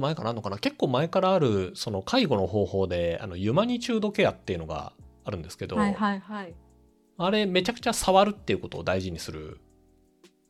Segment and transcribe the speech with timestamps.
[0.00, 0.58] と前からあるのかな？
[0.58, 4.92] 結構前からあるその介護の方法であのユマニチュードケアっていうのが
[5.24, 6.54] あるんですけど、はいはいはい。
[7.18, 9.60] あれめちゃくちゃ触るっていうことを大事にする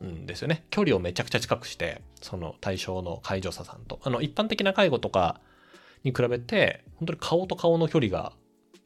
[0.04, 0.64] んですよね。
[0.70, 3.98] 距離をめちゃくちゃ近くして、その対象の介助者さんと。
[4.04, 5.40] あの一般的な介護とか
[6.04, 8.32] に比べて、本当に顔と顔の距離が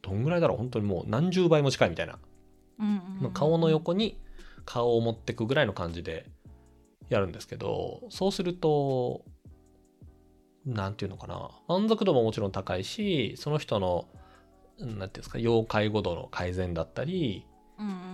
[0.01, 0.57] どんぐらいだろう？
[0.57, 2.17] 本当にもう何十倍も近いみたいな。
[2.79, 4.19] うんうんうん顔の横に
[4.65, 6.25] 顔を持ってくぐらいの感じで
[7.09, 9.23] やるんですけど、そうすると、
[10.65, 11.51] なんていうのかな。
[11.67, 14.07] 満足度ももちろん高いし、その人の、
[14.79, 17.45] なんていうんですか、要介護度の改善だったり、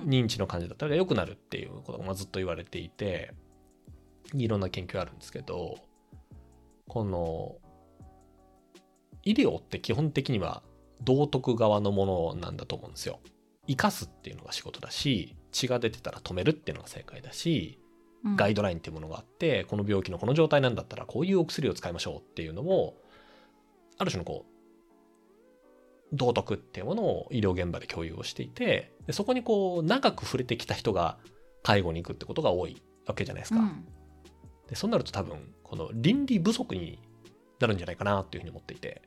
[0.06, 3.34] 認知の感じだったりが良くなるっていうことがまあずっと言われていて
[4.34, 5.76] いろんな研究あるんですけど
[6.88, 7.56] この
[9.24, 10.64] 医療って基本的には
[11.02, 13.20] 道徳側のものなんだと思うんですよ。
[13.68, 17.81] 生かすっていうのが仕事だし血が出てたら止めるっていうのが正解だしうん
[18.24, 22.96] ガイドラインっていうものがあってこの病気のこの状態なんだったらこういうお薬を使いましょうっていうのを
[23.98, 31.18] ある種のこう道徳っていうものを医療現場で共有をしていてでそこにこう長く触れてきた人が
[31.64, 33.60] 介護に行くってことが多いわけじゃないですか。
[33.60, 33.86] うん
[34.68, 36.98] でそうなると多分この倫理不足に
[37.60, 39.02] なるんじゃないかなっていうふうに思っていて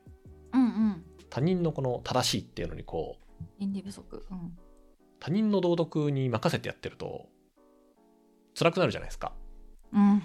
[0.53, 4.25] うんうん他人のこの正しいっていうのにこう倫理不足。
[4.29, 4.57] うん
[5.19, 7.29] 他人の道徳に任せてやってると
[8.57, 9.33] 辛くなるじゃないですか。
[9.93, 10.19] うん。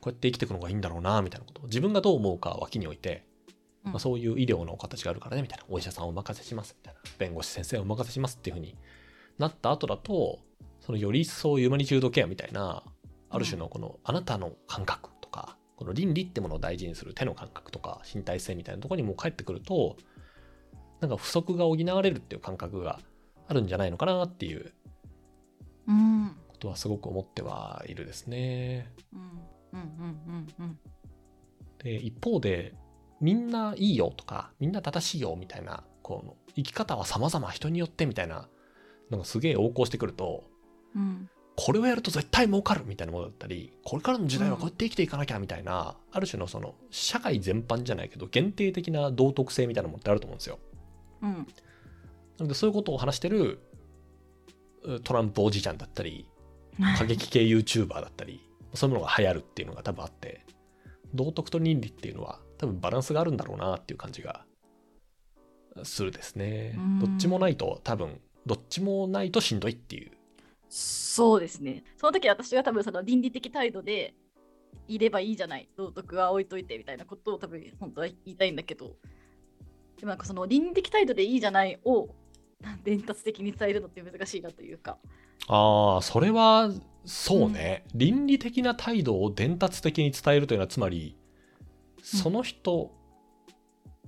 [0.00, 1.62] こうやって生きていくのがいいんだろうなみたいなこと。
[1.62, 3.24] を自分がどう思うかは脇に置いて、
[3.84, 3.92] うん。
[3.92, 5.64] まあ、そういう医療の形があるからねみたいな。
[5.68, 7.00] お医者さんをお任せしますみたいな。
[7.18, 8.76] 弁護士先生をお任せしますっていうふうに
[9.38, 10.38] なった後だと
[10.80, 12.82] そのより一層ユーマニチュードケアみたいな
[13.30, 19.96] ある種のこのあなたの感覚とかこの倫理ってものを大事にする手の感覚とか身体性みたいなところにもう帰ってくると
[21.00, 23.00] なんか不足が補われるっていう感覚が
[23.48, 24.72] あるんじゃないのかなっていう。
[25.88, 26.28] うん。
[26.28, 28.92] ことはすごく思ってはいるですね。
[29.12, 29.20] うん。
[29.20, 30.78] うんうんうん
[31.78, 32.74] で一方で
[33.20, 38.48] みんないいよとかみんな正しいよみたいなこの生き方は様々人によってみたいな
[39.10, 40.44] のがすげえ横行してくると
[40.96, 50.58] うんこれをやると絶対儲かるみたいなものだったりこれからの時代はこうやって生きていかなきゃみたいな、ある種のその社会全般じゃないけど限定的な道徳性みたいなものってあると思うんですよ。
[51.22, 51.32] うん。
[51.32, 51.36] な
[52.40, 53.60] のでそういうことを話してる
[54.82, 56.26] うトランプおじちゃんだったり
[56.98, 58.40] 過激系 YouTuber だったり
[58.74, 60.44] そういうものが流行るっていうのが多分あって
[61.14, 64.44] 道徳と倫理っていうのは多分バランスがあるんだろうなっていう感じが
[65.82, 70.12] するですねうんどっちもないと多分どっちもないとしんどいっていう
[70.76, 71.84] そうですね。
[71.96, 74.12] その時私が多分その倫理的態度で
[74.88, 78.96] いればいいじゃない、道徳は置いといてみたいなことを多分本当は言いたいんだけど、
[79.96, 82.08] でもなんかその倫理的態度でいいじゃないを
[82.82, 84.98] 伝達的に伝えるのって難しいなというか。
[85.48, 86.70] ああそれは
[87.06, 91.18] そうね、倫理的な態度を伝達的に伝えるというのはつまり
[92.02, 92.92] その人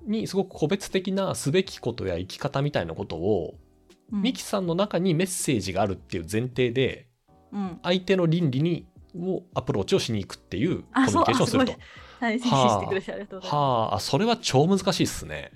[0.07, 3.55] にすごく個別的なすべきことや生き方みたいなことを
[4.13, 4.23] うん。
[4.23, 7.09] ミキさんの中にメッセージがあるっていう前提で
[7.53, 8.87] うん、相手の倫理に
[9.19, 11.73] をアプローチをしに行くっていうコミあュニケーションをすると。
[11.73, 13.41] は。
[13.41, 15.53] はああ、それは超難しいっすね。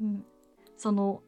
[0.00, 0.24] うん、
[0.76, 1.22] その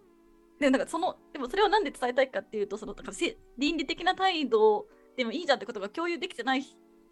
[0.59, 4.87] でなんかそのでもそれをなんで伝えたいかっていうとそのなんかせ倫理的な態度
[5.17, 6.63] でもいいじゃんってことが共有できてない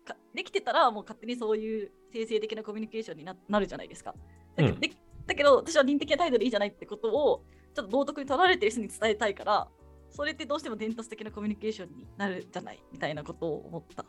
[0.04, 4.14] かできてたらもう勝手にそういう生成的なコミュニケーションにななるじゃないですか。
[4.56, 4.90] だけど,、うんで
[5.26, 9.68] だけど私は倫理的な態度でいいじゃないってことをちょっと道徳に取られてる人に伝えたいから
[10.10, 14.04] それってどうしても伝達的なコミュニケーションになるじゃないみたいなことを思った。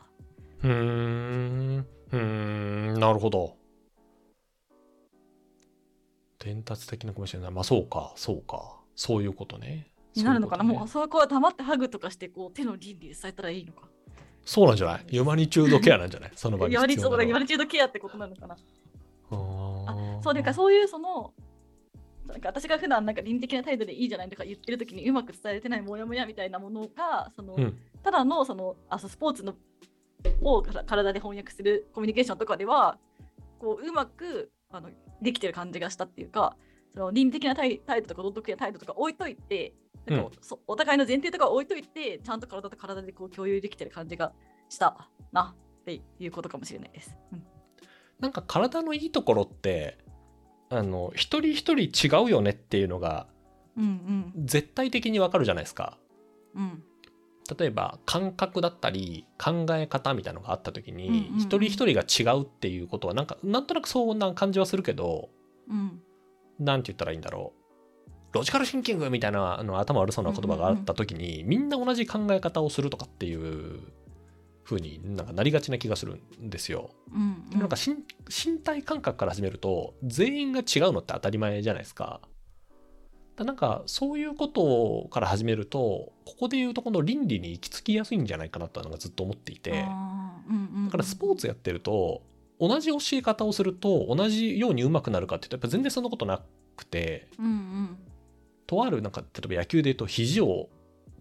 [0.62, 1.86] うーん。
[2.10, 3.56] うーん、なるほど。
[6.38, 8.77] 伝達的なコミュニケーションまあそうか、そうか。
[9.00, 9.86] そういうことね。
[10.16, 13.88] になるのかな、ねもうそこは黙ってハグとかしてこう手の倫理で伝えたらいいのか。
[14.44, 15.06] そうなんじゃない？
[15.10, 16.32] ユマニチュードケアなんじゃない？
[16.34, 18.56] その場に言われ必要なのはそうだ言われチュードケアってことなのかな？
[19.30, 21.32] あーそうだからそういうその
[22.26, 27.78] なんか私が普段なんか倫理的な態度でいいじゃないとか言ってる時にうまく伝えてないモヤモヤみたいなものがその、うん。
[28.02, 29.54] ただのそのあスポーツの
[30.42, 32.98] をから体で翻訳するコミュニケーションとかでは
[33.60, 34.90] こううまくあの
[35.22, 36.56] できてる感じがしたっていうか
[36.98, 39.72] その倫理的な態態度とか道徳的な態度とか置いといて
[40.06, 40.30] なん
[40.66, 44.32] お互いの前提とか置いといてちゃんと体と体でこう共有できてる感じが
[44.68, 47.16] したなっていうことかもしれないです。
[47.32, 47.42] うん。
[48.18, 49.98] なんか体のいいところって、
[50.70, 53.28] あの、一人一人違うよねっていうのが
[53.76, 55.98] うん絶対的にわかるじゃないですか。
[56.56, 56.62] うん。
[56.62, 56.82] うん
[57.58, 61.38] 例えば感覚だったり考え方みたいなのがあった時に、うんうんうん。
[61.38, 65.37] 一人一人が違うっていうことはなんかなんとなくそんな感じはするけどうん
[66.58, 67.58] なんて言ったらいいんだろう。
[68.32, 73.80] ロジカルシンキングみたいなあの頭悪そうな言葉があった時に、みんな同じ考え方をするとかっていう
[74.64, 76.90] 風になんかなりがちな気がするんですよ。
[77.12, 77.58] うんうん。
[77.58, 82.20] なんか身身体感覚から始めると全員が違うのって当たり前じゃないですか。
[83.36, 89.70] だなんかそういうことから始めるとここでいうとこの倫理に行き着きやすいんじゃないかなとはなんかずっと思っていて。
[89.70, 90.84] うんうんうん。
[90.86, 92.22] だからスポーツやってると
[92.60, 96.42] 同じ教え方をすると同じように上手くなるかっていうとやっぱ全然そんなことな
[96.76, 97.98] くてうんうん。
[98.66, 100.68] とあるなんか例えば野球で言うと肘を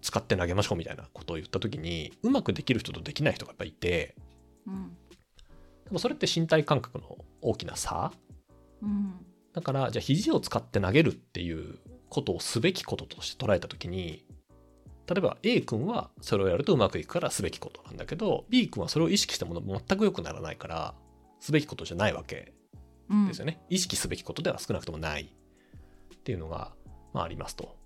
[0.02, 4.16] 使って投げましょうみたいなことを言った時にうまくできる人とできない人がやっぱいて
[4.66, 4.90] うん。
[5.86, 8.12] でもそれって身体感覚の大きな差。
[8.82, 9.14] うん。
[9.54, 11.80] だからじゃあ肘を使って投げるっていう
[12.10, 14.24] ことをすべきこととして捉えた時に
[15.08, 20.94] 例えば A 君はそれをやるとうまくいくからすべきことなんだけど B 君はそれを意識したもの全く良くならないから
[21.40, 22.54] すべきことじゃないわけ
[23.10, 23.28] うん。
[23.28, 26.74] ですよね、意識すべきことでは少なくともないっていうのが、
[27.14, 27.78] まあ、ありますと。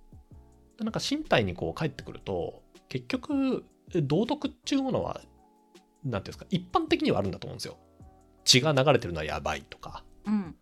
[0.77, 3.63] でなんか身体にこう帰ってくると結局
[3.94, 5.21] 道徳っていうものは
[6.03, 7.77] 何ていうんですか一般的にはあるんだと思うんですよ。
[8.44, 10.56] 血が流れてるのはやばいとかうん。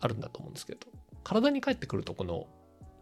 [0.00, 0.80] あるんだと思うんですけど
[1.22, 2.46] 体に返ってくるとこの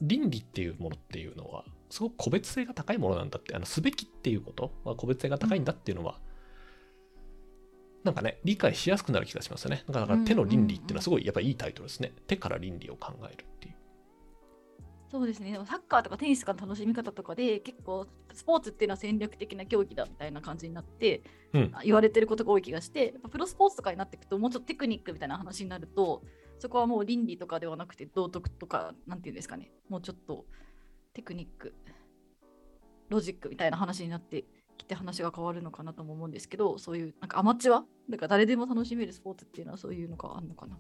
[0.03, 6.21] 倫理っていうものっていうのはすごく個別性が高いものなんだってあのすべきっていうことは個別性が高いんだっていうのは、
[8.05, 9.85] なんかね理解しやすくなる気がしますよね。
[9.87, 12.13] だからだから手の倫理っていうのはすごいやっぱりいいタイトルですね。
[12.27, 13.75] 手から倫理を考えるっていう。
[15.11, 15.51] そうですね。
[15.53, 21.75] でもサッカーとかテニスとかの楽しみ方とかで結構スポーツっていうのは戦略的な競技だみたいな感じになって、うん。
[21.85, 26.23] 言われてることが多い気がしてやっぱプロスポーツとかになっていくともうちょっとテクニックみたいな話になると
[26.59, 29.73] そこはもう倫理とかではなくて道徳とかなんていうんですかね。
[29.89, 30.47] もうちょっと
[31.13, 31.75] テクニック
[33.09, 34.45] ロジックみたいな話になって
[34.85, 37.85] きて話が変わるのかなとも思うんですけどそういうなんかアマチュア？
[38.09, 40.79] だから誰でも楽しめるスポーツっていうのはそういうのがあるのかな？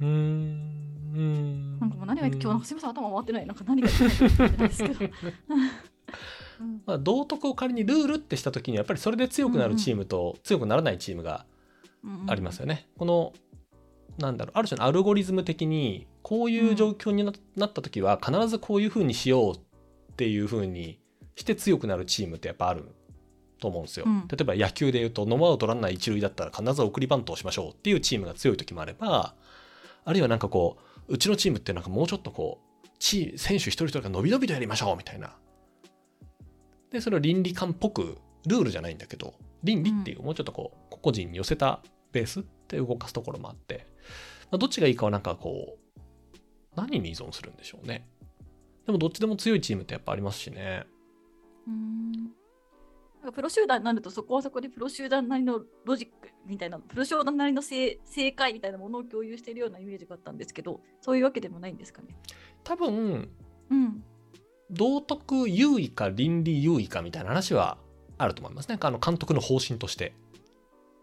[0.00, 1.78] うーん。
[1.80, 3.46] なんかもう何が言って今日なんかすみません頭回ってない。
[3.46, 4.94] なんか何が言ってないんですけど。
[6.60, 6.82] うん。
[6.86, 11.46] まあ、道徳を仮にルールってした時にやっぱりそれで強くなるチームと強くならないチームが
[12.26, 12.88] ありますよね。
[12.98, 13.32] この
[14.18, 19.60] なんだろうある種のアルゴリズム的にこういう状況にななった時は必ずこういうふうにしようっ
[20.16, 20.99] ていうふうに
[21.40, 22.94] して強くなるチームってやっぱある
[23.58, 24.06] と思うんですよ。
[24.06, 29.34] うん例えば野球で言うとノーアウトランナー一塁だったら必ず送りバントをしましょうっていうチームが強い時もあれば
[30.04, 30.78] あるいはなんかこ
[31.08, 35.36] ううちのチームってなんかもうちょっとこうチー選手一人一人が伸び伸びとやりましょうみたいな。
[36.90, 41.80] でそれを倫理観っぽくルールじゃないんだけど倫理っていうもうちょっとこう個々人に寄せた
[42.12, 43.86] ベースで動かすところもあって、
[44.50, 46.00] まあ、どっちがいいかはなんかこう
[46.74, 48.08] 何に依存するんでしょうね
[48.86, 50.84] でもどっちでも強いチームってやっぱありますしね
[51.66, 52.12] うん
[53.22, 62.16] なんかプロ集団になるとそこはそこでプロ集団なりのロジックみたいなプロ集団なりの正正解みたいなものを共有しているようなイメージがあったんですけどそういうわけでもないんですかね？
[62.64, 63.28] 多分
[63.70, 64.02] うん。
[64.70, 67.76] 道徳優位か倫理優位かみたいな話は
[68.16, 70.14] あると思いますねあの監督の方針として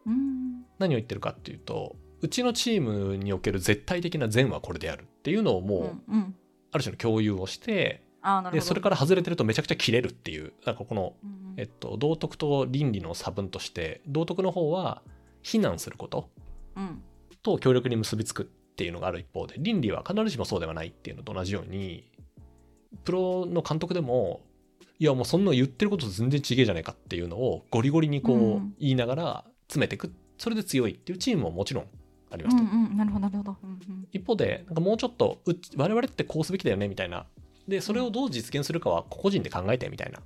[0.08, 0.64] うん。
[0.80, 6.36] 何を言ってるかっていうとうちのチームにおける絶対的な善はこれであるっていうのをもう、うんうん。
[6.72, 8.07] ある種の共有をして。
[8.52, 11.14] でそれから外れてるとめちゃくちゃ切れるっていうなんかこの、
[11.56, 15.02] えっと、道徳と倫理の差分として道徳の方は
[15.42, 16.30] 非難すること
[16.76, 17.02] うん。
[17.44, 22.12] と協力に結びつくっていうのがある一方で倫理は必ずしもそうではないっていうのと同じように
[23.06, 24.42] プロの監督でも
[25.00, 31.86] いやもうそんなの言ってることと全然違えじゃないかっていうのをゴリゴリにこううん言いながら詰めていくそれで強いっていうチームももちろん
[32.32, 32.98] ありうますと、んうん。
[32.98, 33.56] なるほど、なるほど。
[33.64, 37.26] うんうん一方でなんかもうちょっとうち我々ってこうすべきだよねみたいな
[37.68, 40.20] でそれをどう実現するかは個々人で考えてみたいな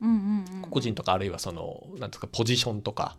[0.00, 0.62] うんうんうん。
[0.62, 3.16] 個々人とかあるいはそのなんですかポジションとか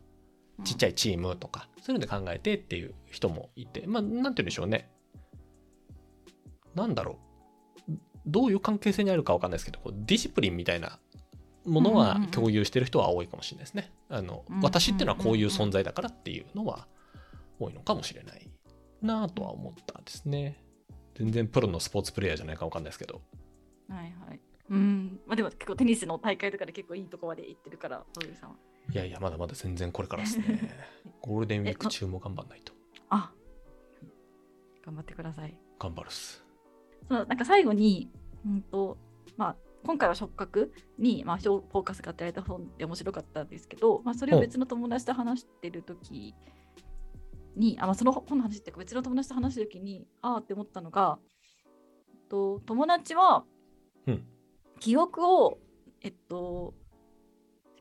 [0.63, 4.89] ちっちゃいチームとかそういうので考えてっていう人もいてまあなんて言うんでしょうね
[6.75, 7.13] なんだろ
[7.89, 7.93] う
[8.25, 10.99] どういう関係性にあるかわかんないですけどこうディシプリンみたいな
[11.65, 13.91] ものは共有してる人は多いかもしれないですね。
[14.09, 16.87] あの私っていうのはこういう存在だからっていうのは
[17.59, 18.49] 多いのかもしれない
[19.01, 20.61] なぁとは思ったですね。
[21.15, 23.21] 全然プロのスポーツプレイヤーじゃないかわかんないですけど。
[23.89, 24.39] はいはい。
[24.69, 25.19] うん。
[25.27, 28.55] まあでも結構テニスの大会とかで結構いいとこまで行ってるから、そういうさんは。
[28.91, 30.69] いやいやまだまだ全然これからですね。
[31.21, 32.73] ゴールデンウィーク中も頑張んないと。
[33.09, 33.31] あ
[34.85, 35.57] 頑張ってください。
[35.79, 36.43] 頑張るっす。
[37.07, 38.09] そのなんか最後に、
[38.45, 38.97] うんと
[39.37, 46.33] まあ、今回は触覚に、まあ、フォーカスが与えられた本で面白かったんですけど、まあ、それを別の友達と話してる時
[47.55, 51.19] に、あまあ、その本の話っていうか別の友達と話してる時にああって思ったのが、
[52.29, 53.43] と、友達は
[54.07, 54.25] うん。
[54.79, 55.59] 記憶を、
[56.01, 56.73] えっと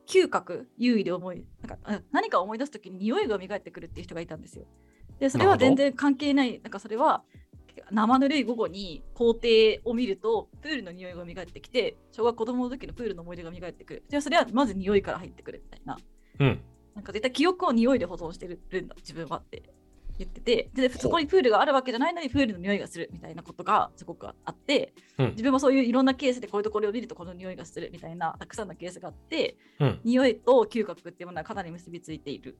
[0.05, 4.65] 嗅覚優位で思いなんかあ何かを思い出す時に匂いが蘇ってくるっていう人がいたんですよ。
[5.19, 7.23] でそれは全然関係ないなんかそれは
[7.91, 14.03] 生ぬるい午後に校庭を見るとプールの匂いが蘇ってきて小学子供の時のプールの思い出が蘇ってくる。
[14.09, 15.97] じゃあそれはまず匂いから入ってくるみたいな。
[16.39, 16.61] うん。
[16.95, 19.63] なんか絶対記憶を匂いで保存してるんだ自分はって
[20.19, 29.99] 言っててでそこにプールがあるわけじゃないのにプールの匂いがするみたいなことがすごくあって、うん自分もそういういろんなケースでこういうところを見るとこの匂いがするみたいなたくさんのケースがあってうん。
[30.03, 32.57] 匂いと嗅覚っていうものはかなり結びついている。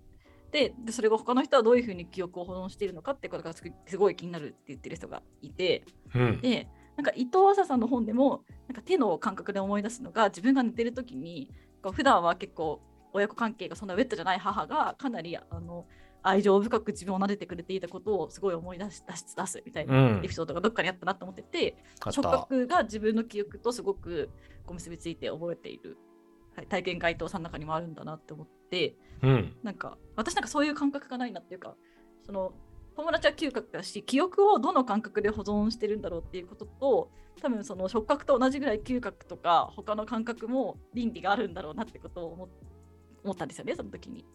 [0.51, 5.83] ででそれが他の人はどういうふうに記憶を保存しているのかってことがすごい気になるって言ってる人がいて
[6.13, 6.41] うん。
[6.41, 11.49] でなんか伊藤浅さんの本でもなんか手の感覚で思い出すのが自分が寝てる時に
[11.81, 12.81] こう普段は結構
[13.13, 15.85] 親子関係がそんなウェットじゃない母がかなりあの
[16.23, 22.39] 愛情深く自分を撫でてくれていたことをすごい思い出し出し出すみたいなうんエピソードがどっかにあったなと思ってて、触あった。
[22.43, 24.29] 覚が自分の記憶とすごく
[24.65, 25.97] こう結びついて覚えている、
[26.55, 29.55] はい、体験回答さんの中にもあるんだなって思ってうん。
[29.63, 31.75] なんか私なんかそういう感覚がないなっていうか
[32.25, 32.53] その
[32.95, 37.11] 友達は嗅覚だし記憶をどの感覚で保存してるんだろうっていうことと
[37.41, 42.49] 多分その触覚と同じぐらい嗅覚とか他の感覚も倫理があるんだろうなってことを
[43.23, 44.25] 思ったんですよねその時に。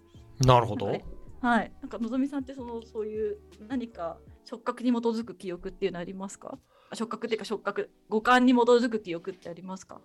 [0.41, 0.87] なるほど。
[0.87, 1.05] はい
[1.41, 6.59] はい、なんかのぞみさんってそのそういう何か触覚に基づく記憶っていうのありますか？
[6.91, 10.01] あ触覚っていうか触覚五感に基づく記憶ってありますか？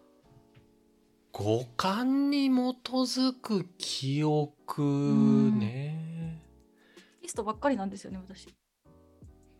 [1.32, 6.40] 五感に基づく記憶ね。
[7.24, 8.48] テストばっかりなんですよね私。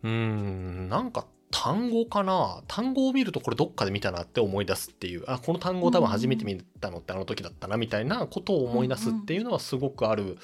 [0.04, 2.62] うーん、なんか単語かな？
[2.68, 10.38] 単語を見るとこれどっかで見たなって思い出すっていう、あ、この単語を多分初めて見たのってあの時だったなみたいなことを思い出すっていうのはすごくある。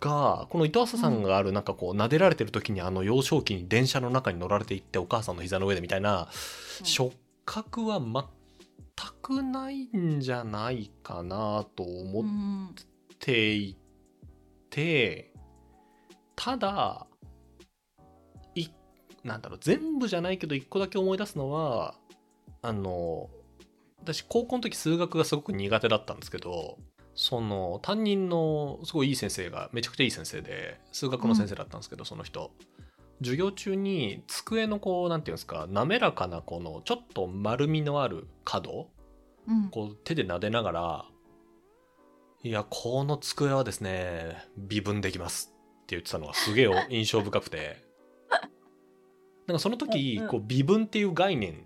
[0.00, 6.28] が、この伊藤浅さんがあるなんかこう撫でられてる時にあの幼少期に電車の中に乗られていってお母さんの膝の上でみたいな
[6.82, 8.24] 触覚は全
[9.22, 12.74] くないんじゃないかなと思っうん
[13.18, 13.76] てい
[14.68, 15.32] て
[16.34, 17.06] ただ
[18.54, 18.68] い
[19.24, 21.94] なんだろう全部じゃないけど一個だけ思い出すのは
[22.62, 23.30] あの
[24.02, 26.78] 私高校の時数学がすごく苦手だったんですけど
[27.16, 32.52] その担任のすごいいい先生がめちゃくちゃいい先生で数学の先生だったんですけど、その人。
[33.20, 38.90] 授業中に机のこうなんていうんですか滑らかなこのちょっと丸みのある角
[39.48, 39.70] うん。
[39.70, 41.04] こう手で撫でながら
[42.44, 45.54] 「いやこの机はですね微分できます」
[45.84, 47.78] って言ってたのがすげえ印象深くて。
[49.46, 50.30] なんかその時うんうん。
[50.30, 51.64] こう微分っていう概念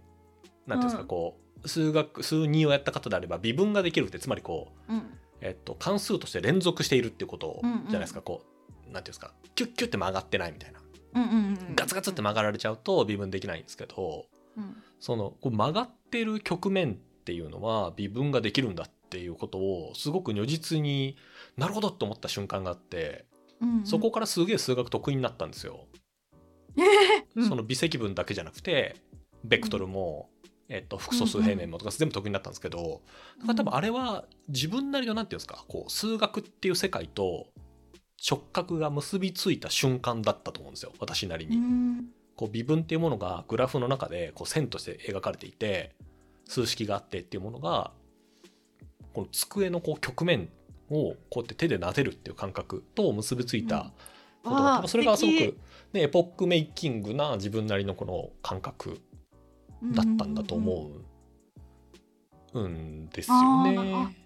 [0.68, 1.08] なんていうんですかうん。
[1.08, 8.22] こう数学数2をやった方であれば微分ができるってつまりこう、うんえっと、関数として連続しているっていうことうんうんじゃないですか。
[8.22, 8.42] こ
[8.88, 9.32] うなんていうんですか。
[9.54, 10.80] キュッキュッって曲がってないみたいな。
[11.14, 14.76] うんうんうんガツガツって曲がられちゃうと微分できないんですけどうん。
[15.00, 21.16] そのこう曲がってる局面っていうのは微分ができるんだっていうことをすごく如実に
[21.56, 23.26] なるほどって思った瞬間があって
[23.60, 23.86] うんうん。
[23.86, 25.86] そこからすげえ数学得意になったんですよ。
[26.76, 27.48] えー。
[27.48, 28.96] その微積分だけじゃなくて
[29.44, 30.28] ベクトルも、
[30.70, 33.02] えっと、複素数平面もとか全部得意になったんですけど
[33.40, 37.48] だから多分あれは自分なりのなんていうんですかこう数学っていう世界と
[38.16, 41.56] 触覚が結びついた瞬間だったと思うんですよ私なりに。
[41.56, 42.04] うん。
[42.36, 45.94] こう微分っていうものがグラフの中でこう線として描かれていて
[46.46, 47.90] 数式があってっていうものが
[49.12, 50.48] この机のこう局面
[50.90, 53.92] をこうやって手で撫でるっていう感覚と結びついた
[54.42, 55.58] ことが、あー多分それがすご素く、
[55.92, 59.00] ね、エポックメイキングな自分なりのこの感覚
[59.82, 60.90] だったんだと思
[62.54, 64.16] うんですよね。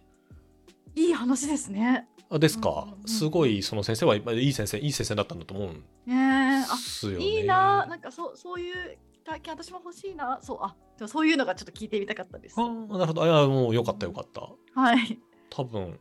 [0.96, 2.08] いい話ですね。
[2.30, 5.72] あですかすごいその先生はいいい先生いい先生だったんだと思うん
[6.06, 7.24] ねえあですよね。
[7.24, 10.74] いいななんかそうそういう体験私も欲しいなそうあ
[11.06, 12.54] そういうのがちょっと聞いてみたかったです。
[12.58, 14.48] あーなるほどあいやもうよかったよかった。
[14.80, 15.18] はい。
[15.50, 15.98] 多分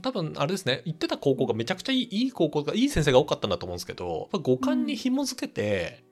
[0.00, 6.04] 多分あれですね行ってた高校がめちゃくちゃいいいい高校がいい先生が多かったんだと思うんですけど五感に紐づけて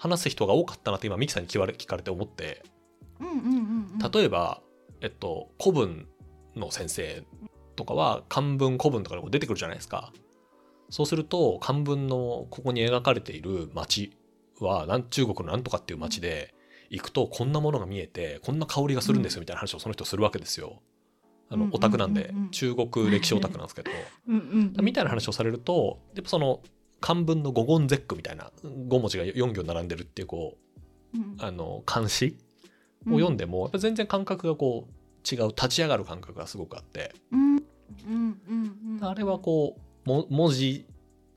[0.00, 2.62] 話す人が多かったなって今ミキさんに聞かれ聞かれて思って。
[3.20, 4.10] うんうんうんうん。
[4.10, 4.62] 例えば、
[5.02, 6.08] えっと、古文
[6.56, 7.22] の先生
[7.76, 10.10] とかは漢文古文とかで出てくるじゃないですか。
[10.88, 14.16] そうすると漢文のここに描かれている町
[14.58, 16.54] は中国のなんとかっていう町で
[16.88, 20.80] 行くとこんなものが見えてこんな香りがするんですよみたいな話をその人するわけですよ。
[21.50, 22.32] あのオタクなんで。
[22.52, 23.90] 中国歴史オタクなんですけど。
[24.28, 24.84] うんうんうん。
[24.84, 26.62] みたいな話をされるとやっぱその
[27.00, 30.56] 漢文の五言絶句みたいな5文字が4行並んでるっていうこ
[31.14, 31.36] ううん。
[31.38, 32.36] あの漢詩
[33.06, 37.12] を読んでもやっぱ全然感覚がこう違う立ち上がる感覚がすごくあって。
[39.02, 39.76] あれはこ
[40.06, 40.86] うも文字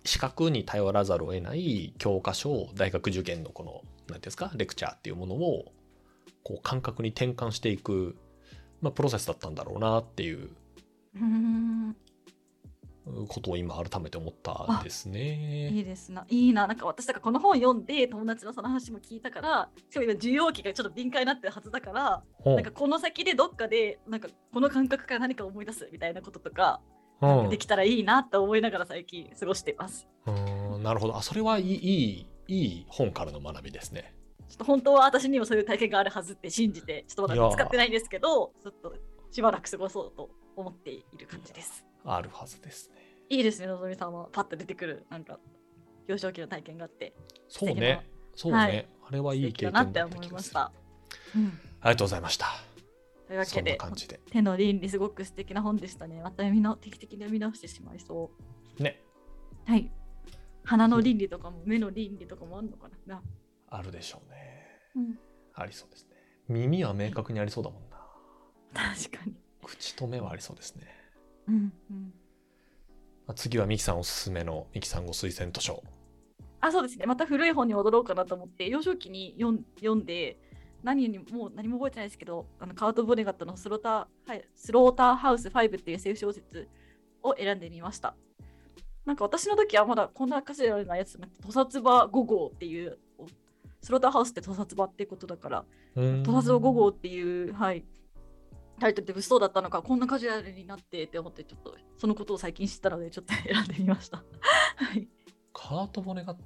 [0.06, 5.72] 視覚に頼らざるを得ない教科書大学受験のこの何ですかレクチャーっていうものを
[6.44, 8.16] こう感覚に転換していく、
[8.82, 10.50] まあ、プロセスだったんだろうなっていう。
[11.16, 11.96] うん
[13.28, 15.70] ことを今改めて思ったんですね。
[15.70, 16.26] いいですな。
[16.30, 16.68] いいな。
[16.68, 26.82] なんか私とかこの本読んで友達のその話も聞いたから、しかも今受容器がちょっと敏感になってるはずだから、なんかこの先でどっかでなんかこの感覚から何か思い出すみたいなこととか、
[27.22, 30.08] うんできたらいいなって思いながら最近過ごしています。
[30.26, 31.16] うーんなるほど。
[31.16, 34.14] あ、それはいい、いい、いい本からの学びですね。
[34.50, 38.94] ちょっと本当は私にもそういう体験があるはずって信じて、ちょっとまだ使ってないんですけど、ちょっと
[39.32, 41.86] しばらく過ごそうと思っている感じです。
[42.06, 42.96] あるはずですね。
[43.30, 45.40] いいですね、のぞみさんはパッと出てくる、なんか
[46.08, 47.14] 幼少期の体験があって、
[47.48, 48.08] そうね。
[48.36, 48.58] そうね。
[48.58, 50.56] はいあれはいい経験だったなって思い気がする。
[50.56, 50.72] ました。
[51.36, 51.46] うん、
[51.82, 52.48] ありがとうございました。
[53.28, 53.78] というわけで。
[54.32, 56.22] 手の倫理すごく素敵な本でしたね。
[56.22, 58.32] また読みの定期的に読み直してしまいそ
[58.80, 59.02] ね。
[59.68, 59.72] う。
[59.72, 59.92] はい。
[60.64, 63.22] 鼻の倫理とかも目の倫理とかもあるのかな。
[63.68, 64.38] あるでしょうね。
[64.96, 65.20] うん、
[65.54, 66.16] ありそうですね。
[66.48, 67.98] 耳は明確にありそうだもんな。
[68.74, 69.34] 確かに。
[69.64, 70.88] 口と目はありそうですね。
[71.48, 72.14] うんうん、
[73.28, 75.84] まあ次はミキさんおすすめのミキさんご推薦図書。
[76.62, 77.06] あ、そうですね。
[77.06, 80.40] また古い本に戻ろうかなと思って、幼少期に読ん読んで、
[80.82, 86.70] 何にもう何も覚えてないですけど、あのカート・ボネガットのスローター、はい、スローターハウス5っていう SF 小説
[87.22, 88.16] を選んでみました。
[89.06, 92.98] なんか私の時はまだこんな歌詞のようなやつなくて、屠殺場5号っていう、
[93.82, 97.84] スローターハウスって屠殺場ってことだから、屠屠殺場5号っていう、はい、
[98.80, 104.18] タイトルで物騒だったのか、こんなカジュアルになってって思って、ちょっとそのことを最近知ったので、ちょっと選んでみました。
[104.18, 104.24] は
[104.96, 105.08] い。
[105.54, 106.38] カート・ボネガッ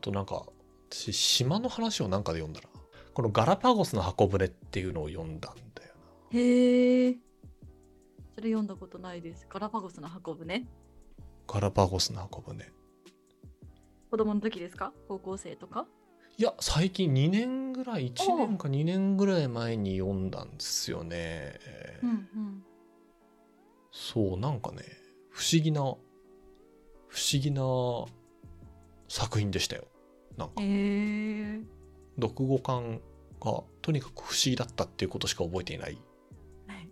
[0.00, 0.46] トなんか
[0.90, 2.68] 私島の話をなんかで読んだら
[3.14, 5.94] このガラパゴスの箱舟っていうのを読んだんだよ
[6.32, 7.16] なへえ。
[8.34, 9.46] それ読んだことないです。
[9.48, 10.66] ガラパゴスの運ぶね。
[11.46, 12.72] ガラパゴスの箱舟
[14.10, 14.92] 子供の時ですか？
[15.08, 15.86] 高校生とか？
[16.38, 21.58] いや最近2年ぐらい1年か2年ぐらい前に読んだんですよね、
[22.02, 22.64] うんうん。
[23.90, 24.82] そうなんかね
[25.30, 27.62] 不思議な不思議な
[29.06, 29.84] 作品でしたよ。
[30.38, 30.62] なんか。
[30.62, 31.60] へえ。
[32.18, 33.02] 読後感
[33.38, 35.98] がとにかく不思議だったっていうことしか覚えていない。
[36.66, 36.88] はい。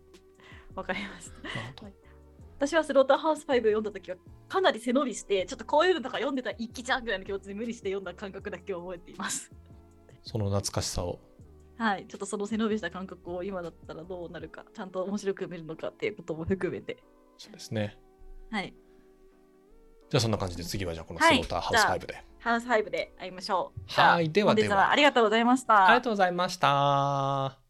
[0.74, 1.34] わかりました。
[2.58, 4.18] 私はスローターハウス5読んだ時は
[4.50, 9.50] かなり背伸びして、ちょっとこういうのとか読んでたら一気ちゃんぐらいの気持ちで無理して読んだ感覚だけを覚えています。
[10.22, 11.20] その懐かしさを
[11.78, 12.06] はい。
[12.06, 17.02] ちょっとその背伸びした感覚を今だったらどうなるか、ちゃんと面白く見るのかっていうことも含めて。
[17.38, 17.96] そうですね
[18.50, 18.74] はい。
[20.10, 23.80] じゃあそんな感じで次はじゃあこのスはいローターハウス5で、ハウス5で会いましょう。
[23.86, 25.86] はいではではありがとうございました。
[25.86, 27.69] ありがとうございました